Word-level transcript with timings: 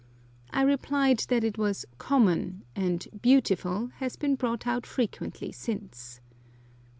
I 0.49 0.63
replied 0.63 1.19
that 1.29 1.43
it 1.43 1.59
was 1.59 1.85
"common," 1.99 2.63
and 2.75 3.07
"beautiful" 3.21 3.91
has 3.97 4.15
been 4.15 4.33
brought 4.33 4.65
out 4.65 4.87
frequently 4.87 5.51
since. 5.51 6.21